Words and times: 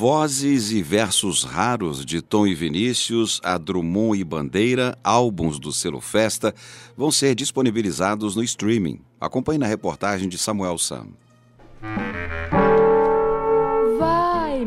Vozes 0.00 0.72
e 0.72 0.82
versos 0.82 1.44
raros 1.44 2.06
de 2.06 2.22
Tom 2.22 2.46
e 2.46 2.54
Vinícius, 2.54 3.38
a 3.44 3.58
Drummond 3.58 4.18
e 4.18 4.24
Bandeira, 4.24 4.96
álbuns 5.04 5.58
do 5.58 5.74
selo 5.74 6.00
Festa, 6.00 6.54
vão 6.96 7.12
ser 7.12 7.34
disponibilizados 7.34 8.34
no 8.34 8.42
streaming. 8.42 9.02
Acompanhe 9.20 9.58
na 9.58 9.66
reportagem 9.66 10.26
de 10.26 10.38
Samuel 10.38 10.78
Sam. 10.78 11.08
Vai. 13.98 14.64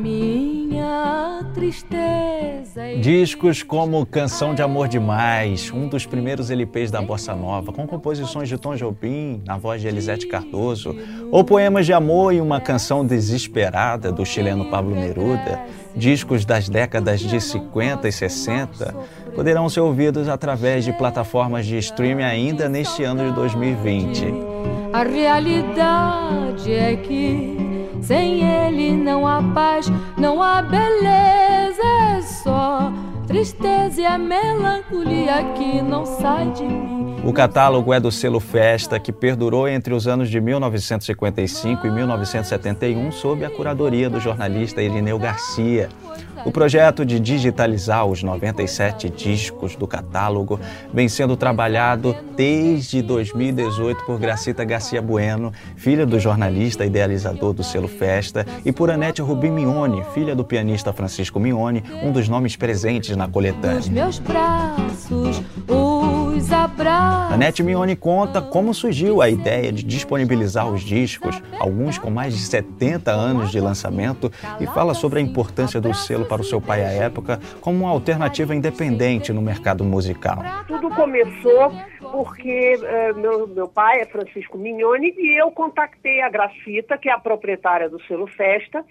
Discos 3.02 3.62
como 3.62 4.06
Canção 4.06 4.56
de 4.56 4.62
Amor 4.62 4.88
Demais, 4.88 5.71
um 5.71 5.88
dos 5.88 6.06
primeiros 6.06 6.50
LPs 6.50 6.89
da 6.89 7.02
Bossa 7.02 7.36
Nova, 7.36 7.71
com 7.71 7.86
composições 7.86 8.50
de 8.50 8.57
Tom 8.57 8.75
Jobim, 8.75 9.42
na 9.46 9.57
voz 9.57 9.82
de 9.82 9.88
Elisete 9.88 10.28
Cardoso, 10.28 10.96
ou 11.32 11.44
Poemas 11.44 11.86
de 11.86 11.94
Amor 11.94 12.34
e 12.34 12.42
uma 12.42 12.60
canção 12.60 13.06
desesperada 13.06 14.12
do 14.12 14.25
chileno 14.25 14.70
Pablo 14.70 14.96
Neruda, 14.96 15.60
discos 15.96 16.46
das 16.46 16.70
décadas 16.70 17.19
de 17.19 17.39
50 17.39 18.08
e 18.08 18.11
60, 18.11 18.96
poderão 19.36 19.69
ser 19.69 19.82
ouvidos 19.82 20.28
através 20.28 20.86
de 20.86 20.94
plataformas 20.94 21.66
de 21.66 21.78
streaming 21.78 22.24
ainda 22.24 22.68
neste 22.68 23.04
ano 23.04 23.30
de 23.30 23.36
2020. 23.36 24.33
A 24.94 25.04
realidade 25.04 26.71
é 26.71 26.96
que 26.96 27.72
sem 28.04 28.42
ele 28.43 28.92
não 28.92 29.25
há 29.25 29.42
paz, 29.54 29.89
não 30.18 30.44
há 30.44 30.61
beleza, 30.61 31.82
é 32.17 32.22
só 32.22 32.92
tristeza 33.27 34.02
e 34.02 34.05
a 34.05 34.17
melancolia 34.17 35.44
que 35.55 35.81
não 35.81 36.05
sai 36.05 36.52
de 36.52 36.63
mim. 36.63 37.22
O 37.23 37.31
catálogo 37.31 37.94
é 37.94 37.99
do 38.02 38.11
selo 38.11 38.41
Festa, 38.41 38.99
que 38.99 39.13
perdurou 39.13 39.66
entre 39.66 39.94
os 39.94 40.08
anos 40.08 40.30
de 40.30 40.41
1955 40.41 41.88
e 41.88 41.89
1971 41.89 43.11
sob 43.13 43.45
a 43.45 43.49
curadoria 43.49 44.09
do 44.09 44.19
jornalista 44.19 44.81
Irineu 44.81 45.17
Garcia. 45.17 45.88
O 46.45 46.52
projeto 46.52 47.05
de 47.05 47.22
digitalizar 47.22 48.05
os 48.05 48.22
97 48.22 49.09
discos 49.09 49.77
do 49.77 49.87
catálogo 49.87 50.59
vem 50.93 51.08
sendo 51.08 51.37
trabalhado 51.37 52.13
desde 52.35 53.02
2018 53.02 54.03
por 54.03 54.19
Gracita 54.19 54.65
Garcia 54.65 55.02
Bueno, 55.02 55.53
filha 55.77 56.05
do 56.05 56.19
jornalista 56.19 56.85
idealizador 56.85 57.53
do 57.53 57.63
selo 57.63 57.87
Festa, 57.87 58.45
e 58.65 58.73
por 58.73 58.91
Anete 58.91 59.21
Rubim 59.21 59.52
Mione, 59.52 60.03
filha 60.13 60.35
do 60.35 60.43
pianista 60.43 60.91
Francisco 60.91 61.39
Mione, 61.39 61.81
um 62.03 62.11
dos 62.11 62.27
nomes 62.27 62.58
presentes 62.58 63.12
na 63.16 63.28
coletânea. 63.28 63.80
Os 63.80 63.89
meus 63.89 64.19
braços, 64.19 65.42
os 65.67 66.52
abraços. 66.52 67.33
Anete 67.33 67.64
Mione 67.64 67.95
conta 67.95 68.42
como 68.42 68.73
surgiu 68.73 69.22
a 69.22 69.30
ideia 69.30 69.72
de 69.72 69.83
disponibilizar 69.83 70.72
os 70.72 70.81
discos, 70.81 71.42
alguns 71.59 71.97
com 71.97 72.09
mais 72.09 72.36
de 72.36 72.42
70 72.42 73.11
anos 73.11 73.52
de 73.52 73.59
lançamento, 73.59 74.31
e 74.59 74.67
fala 74.67 74.94
sobre 74.94 75.20
a 75.20 75.22
importância 75.22 75.80
do 75.80 75.94
selo 75.94 76.25
para 76.25 76.42
o 76.42 76.45
seu 76.45 76.61
pai 76.61 76.83
à 76.83 76.89
época 76.89 77.39
como 77.61 77.86
uma 77.86 77.89
alternativa 77.89 78.55
independente 78.55 79.31
no 79.31 79.42
mercado 79.42 79.83
musical. 79.83 80.44
Tudo 80.67 80.89
começou 80.89 81.72
porque 82.11 82.75
uh, 82.75 83.20
meu, 83.20 83.48
meu 83.48 83.67
pai 83.67 84.02
é 84.02 84.05
Francisco 84.05 84.58
Mignoni 84.58 85.14
e 85.17 85.42
eu 85.42 85.52
contactei 85.52 86.22
a 86.22 86.30
Gracita, 86.30 86.98
que 86.98 87.09
é 87.09 87.11
a 87.11 87.20
proprietária 87.20 87.89
do 87.89 88.02
selo 88.03 88.27
Festa, 88.27 88.86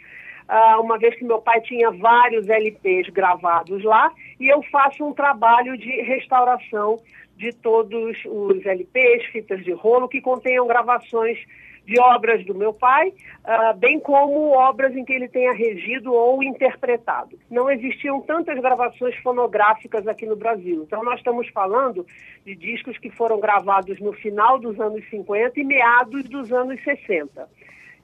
uma 0.81 0.99
vez 0.99 1.15
que 1.17 1.25
meu 1.25 1.41
pai 1.41 1.61
tinha 1.61 1.91
vários 1.91 2.49
LPs 2.49 3.09
gravados 3.11 3.83
lá 3.85 4.13
e 4.39 4.49
eu 4.49 4.63
faço 4.65 5.05
um 5.05 5.13
trabalho 5.13 5.77
de 5.77 5.91
restauração 6.03 6.99
de 7.37 7.53
todos 7.53 8.17
os 8.27 8.65
LPs, 8.65 9.27
fitas 9.27 9.65
de 9.65 9.73
rolo 9.73 10.09
que 10.09 10.21
contenham 10.21 10.67
gravações 10.67 11.39
de 11.85 11.99
obras 11.99 12.45
do 12.45 12.55
meu 12.55 12.73
pai, 12.73 13.09
uh, 13.09 13.77
bem 13.77 13.99
como 13.99 14.51
obras 14.51 14.95
em 14.95 15.05
que 15.05 15.13
ele 15.13 15.29
tenha 15.29 15.53
regido 15.53 16.13
ou 16.13 16.43
interpretado. 16.43 17.39
Não 17.51 17.71
existiam 17.71 18.21
tantas 18.21 18.59
gravações 18.61 19.17
fonográficas 19.17 20.07
aqui 20.07 20.25
no 20.25 20.37
Brasil. 20.37 20.85
Então, 20.85 21.03
nós 21.03 21.19
estamos 21.19 21.49
falando 21.49 22.07
de 22.45 22.55
discos 22.55 22.97
que 22.99 23.11
foram 23.11 23.41
gravados 23.41 23.99
no 24.01 24.13
final 24.13 24.59
dos 24.59 24.79
anos 24.79 25.05
50 25.11 25.59
e 25.59 25.65
meados 25.65 26.23
dos 26.25 26.53
anos 26.53 26.81
60. 26.85 27.49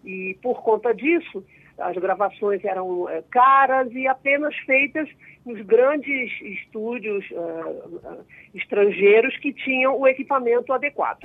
E, 0.05 0.37
por 0.43 0.63
conta 0.63 0.93
disso, 0.93 1.45
as 1.79 1.97
gravações 1.97 2.65
eram 2.65 3.03
uh, 3.03 3.09
caras 3.31 3.91
e 3.93 4.07
apenas 4.07 4.55
feitas 4.67 5.09
nos 5.45 5.61
grandes 5.63 6.31
estúdios 6.43 7.25
uh, 7.31 8.25
estrangeiros 8.55 9.37
que 9.39 9.53
tinham 9.53 9.99
o 9.99 10.07
equipamento 10.07 10.73
adequado. 10.73 11.25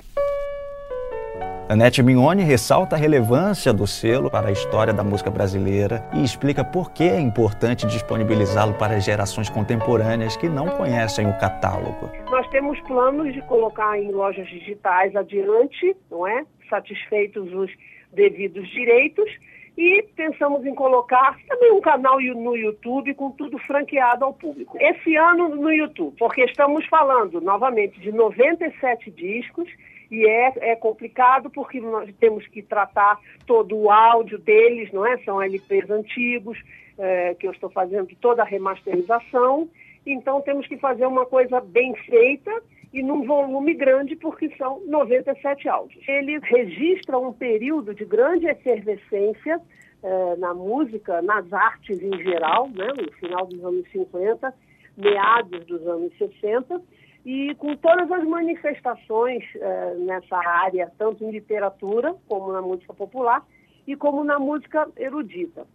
Anete 1.70 2.04
Mignoni 2.04 2.44
ressalta 2.44 2.96
a 2.96 3.00
relevância 3.00 3.74
do 3.74 3.88
selo 3.88 4.30
para 4.30 4.50
a 4.50 4.52
história 4.52 4.94
da 4.94 5.04
música 5.04 5.32
brasileira 5.32 6.08
e 6.14 6.24
explica 6.24 6.64
por 6.64 6.92
que 6.92 7.04
é 7.04 7.20
importante 7.20 7.88
disponibilizá-lo 7.88 8.74
para 8.74 9.00
gerações 9.00 9.50
contemporâneas 9.50 10.36
que 10.36 10.50
não 10.50 10.68
conhecem 10.68 11.26
o 11.26 11.40
catálogo. 11.40 12.12
Nós 12.30 12.48
temos 12.50 12.80
planos 12.82 13.34
de 13.34 13.42
colocar 13.44 13.98
em 13.98 14.12
lojas 14.12 14.48
digitais 14.50 15.16
adiante, 15.16 15.96
não 16.12 16.28
é? 16.28 16.46
Satisfeitos 16.70 17.52
os 17.54 17.72
devidos 18.12 18.70
direitos 18.70 19.30
e 19.78 20.04
pensamos 20.16 20.66
em 20.66 20.76
colocar 20.76 21.38
também 21.48 21.72
um 21.72 21.82
canal 21.82 22.20
no 22.20 22.56
YouTube 22.56 23.14
com 23.16 23.32
tudo 23.32 23.58
franqueado 23.58 24.24
ao 24.24 24.34
público. 24.34 24.78
Esse 24.80 25.16
ano 25.16 25.50
no 25.50 25.72
YouTube, 25.72 26.16
porque 26.18 26.44
estamos 26.44 26.86
falando 26.86 27.42
novamente 27.42 28.00
de 28.00 28.12
97 28.12 29.10
discos 29.12 29.68
e 30.12 30.28
é, 30.28 30.54
é 30.72 30.76
complicado 30.76 31.50
porque 31.50 31.82
nós 31.82 32.14
temos 32.20 32.46
que 32.48 32.62
tratar 32.62 33.20
todo 33.48 33.76
o 33.76 33.90
áudio 33.90 34.38
deles, 34.38 34.92
não 34.92 35.06
é? 35.06 35.18
São 35.20 35.42
LPs 35.42 35.90
antigos, 35.90 36.58
é, 36.98 37.34
que 37.34 37.48
eu 37.48 37.52
estou 37.52 37.72
fazendo 37.72 38.16
toda 38.22 38.44
a 38.44 38.46
remasterização, 38.46 39.68
então 40.06 40.42
temos 40.42 40.68
que 40.68 40.78
fazer 40.78 41.08
uma 41.08 41.26
coisa 41.26 41.60
bem 41.60 41.96
feita 41.96 42.52
e 42.94 43.02
num 43.02 43.26
volume 43.26 43.74
grande, 43.74 44.16
porque 44.16 44.56
são 44.56 44.80
97 44.86 45.68
áudios. 45.68 46.08
Ele 46.08 46.38
registra 46.40 47.18
um 47.18 47.34
período 47.34 47.94
de 47.96 48.06
grande 48.06 48.46
efervescência 48.46 49.60
eh, 50.04 50.36
na 50.38 50.54
música, 50.54 51.22
nas 51.24 51.52
artes 51.52 52.00
em 52.02 52.16
geral, 52.22 52.70
né, 52.70 52.88
no 52.96 53.12
final 53.14 53.48
dos 53.48 53.64
anos 53.66 53.92
50, 53.92 54.54
meados 54.96 55.66
dos 55.66 55.88
anos 55.88 56.16
60, 56.20 56.80
e 57.26 57.56
com 57.56 57.76
todas 57.78 58.12
as 58.12 58.24
manifestações 58.26 59.44
eh, 59.56 59.96
nessa 60.00 60.38
área, 60.38 60.92
tanto 60.98 61.24
em 61.24 61.32
literatura, 61.32 62.14
como 62.28 62.52
na 62.52 62.62
música 62.62 62.94
popular, 62.94 63.44
e 63.88 63.96
como 63.96 64.24
na 64.24 64.38
música 64.38 64.88
erudita. 64.98 65.66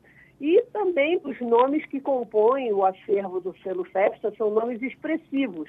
E 0.41 0.63
também 0.73 1.21
os 1.25 1.41
nomes 1.41 1.85
que 1.87 2.01
compõem 2.01 2.73
o 2.73 2.85
acervo 2.85 3.41
do 3.41 3.57
selo 3.59 3.85
Festa 3.85 4.33
são 4.37 4.51
nomes 4.51 4.81
expressivos, 4.83 5.69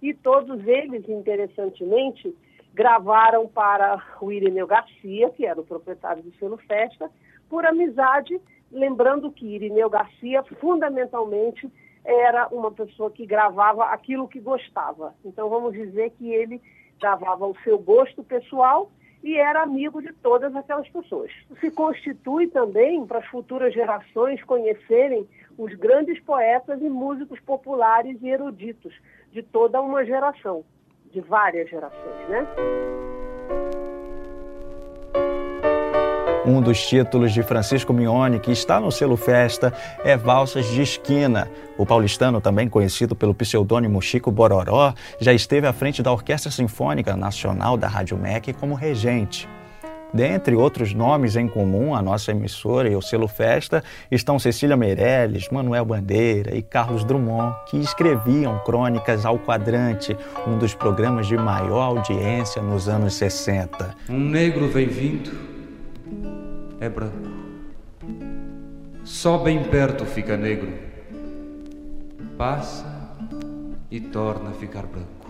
e 0.00 0.14
todos 0.14 0.66
eles, 0.66 1.08
interessantemente, 1.08 2.34
gravaram 2.74 3.48
para 3.48 4.02
o 4.20 4.30
Irineu 4.30 4.66
Garcia, 4.66 5.30
que 5.30 5.44
era 5.44 5.60
o 5.60 5.64
proprietário 5.64 6.22
do 6.22 6.32
selo 6.36 6.56
Festa, 6.58 7.10
por 7.48 7.64
amizade, 7.64 8.40
lembrando 8.70 9.32
que 9.32 9.46
Irineu 9.46 9.90
Garcia, 9.90 10.42
fundamentalmente, 10.60 11.70
era 12.04 12.48
uma 12.48 12.70
pessoa 12.70 13.10
que 13.10 13.26
gravava 13.26 13.84
aquilo 13.86 14.28
que 14.28 14.38
gostava. 14.38 15.14
Então, 15.24 15.48
vamos 15.48 15.72
dizer 15.72 16.10
que 16.10 16.32
ele 16.32 16.60
gravava 17.00 17.46
o 17.46 17.56
seu 17.64 17.78
gosto 17.78 18.22
pessoal 18.22 18.90
e 19.22 19.36
era 19.36 19.62
amigo 19.62 20.00
de 20.00 20.12
todas 20.12 20.54
aquelas 20.54 20.88
pessoas. 20.88 21.30
Se 21.60 21.70
constitui 21.70 22.46
também 22.48 23.04
para 23.06 23.18
as 23.18 23.26
futuras 23.26 23.74
gerações 23.74 24.42
conhecerem 24.44 25.28
os 25.56 25.74
grandes 25.74 26.20
poetas 26.20 26.80
e 26.80 26.88
músicos 26.88 27.40
populares 27.40 28.16
e 28.22 28.28
eruditos 28.28 28.94
de 29.32 29.42
toda 29.42 29.80
uma 29.80 30.04
geração, 30.04 30.64
de 31.10 31.20
várias 31.20 31.68
gerações, 31.68 32.28
né? 32.28 32.46
Um 36.48 36.62
dos 36.62 36.80
títulos 36.86 37.34
de 37.34 37.42
Francisco 37.42 37.92
Mione, 37.92 38.40
que 38.40 38.50
está 38.50 38.80
no 38.80 38.90
selo 38.90 39.18
Festa, 39.18 39.70
é 40.02 40.16
Valsas 40.16 40.64
de 40.64 40.80
Esquina. 40.80 41.46
O 41.76 41.84
paulistano, 41.84 42.40
também 42.40 42.70
conhecido 42.70 43.14
pelo 43.14 43.34
pseudônimo 43.34 44.00
Chico 44.00 44.32
Bororó, 44.32 44.94
já 45.20 45.34
esteve 45.34 45.66
à 45.66 45.74
frente 45.74 46.02
da 46.02 46.10
Orquestra 46.10 46.50
Sinfônica 46.50 47.14
Nacional 47.18 47.76
da 47.76 47.86
Rádio 47.86 48.16
MEC 48.16 48.54
como 48.54 48.74
regente. 48.74 49.46
Dentre 50.10 50.56
outros 50.56 50.94
nomes 50.94 51.36
em 51.36 51.46
comum, 51.46 51.94
a 51.94 52.00
nossa 52.00 52.30
emissora 52.30 52.88
e 52.88 52.96
o 52.96 53.02
selo 53.02 53.28
Festa 53.28 53.84
estão 54.10 54.38
Cecília 54.38 54.74
Meirelles, 54.74 55.50
Manuel 55.50 55.84
Bandeira 55.84 56.56
e 56.56 56.62
Carlos 56.62 57.04
Drummond, 57.04 57.54
que 57.68 57.76
escreviam 57.76 58.58
crônicas 58.64 59.26
ao 59.26 59.38
quadrante, 59.38 60.16
um 60.46 60.56
dos 60.56 60.74
programas 60.74 61.26
de 61.26 61.36
maior 61.36 61.98
audiência 61.98 62.62
nos 62.62 62.88
anos 62.88 63.12
60. 63.16 63.94
Um 64.08 64.18
negro 64.18 64.66
vem 64.68 64.86
vindo 64.86 65.47
é 66.80 66.88
branco. 66.88 67.16
Só 69.04 69.38
bem 69.38 69.64
perto 69.64 70.04
fica 70.04 70.36
negro. 70.36 70.72
Passa 72.36 73.16
e 73.90 74.00
torna 74.00 74.50
a 74.50 74.52
ficar 74.52 74.86
branco. 74.86 75.28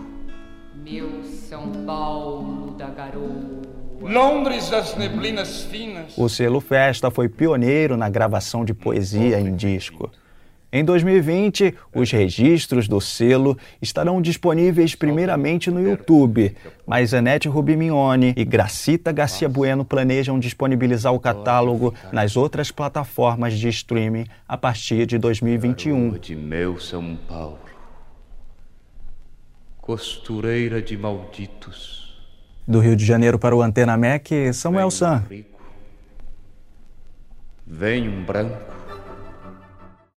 Meu 0.75 1.23
São 1.23 1.85
Paulo 1.85 2.71
da 2.71 2.89
garoa 2.89 3.69
Londres 4.01 4.69
das 4.69 4.95
neblinas 4.95 5.63
finas. 5.63 6.17
O 6.17 6.29
selo 6.29 6.61
Festa 6.61 7.11
foi 7.11 7.27
pioneiro 7.27 7.97
na 7.97 8.09
gravação 8.09 8.63
de 8.63 8.73
poesia 8.73 9.39
em 9.39 9.53
disco. 9.55 10.09
Em 10.71 10.85
2020, 10.85 11.73
os 11.95 12.11
registros 12.11 12.87
do 12.87 13.01
selo 13.01 13.57
estarão 13.81 14.21
disponíveis 14.21 14.93
primeiramente 14.93 15.71
no 15.71 15.81
YouTube, 15.81 16.55
mas 16.85 17.11
Anete 17.11 17.47
Rubimione 17.47 18.35
e 18.37 18.45
Gracita 18.45 19.11
Garcia 19.11 19.49
Bueno 19.49 19.83
planejam 19.83 20.37
disponibilizar 20.37 21.11
o 21.11 21.19
catálogo 21.19 21.95
nas 22.11 22.37
outras 22.37 22.69
plataformas 22.69 23.57
de 23.57 23.67
streaming 23.67 24.25
a 24.47 24.55
partir 24.55 25.07
de 25.07 25.17
2021. 25.17 26.11
De 26.19 26.35
meu 26.35 26.79
São 26.79 27.17
Paulo, 27.27 27.57
costureira 29.81 30.79
de 30.83 30.95
malditos. 30.95 32.21
Do 32.67 32.79
Rio 32.79 32.95
de 32.95 33.03
Janeiro 33.03 33.39
para 33.39 33.55
o 33.55 33.61
Antena 33.63 33.97
Mac, 33.97 34.27
Samuel 34.53 34.91
San. 34.91 35.25
Vem 37.65 38.07
um 38.07 38.23
branco 38.23 38.78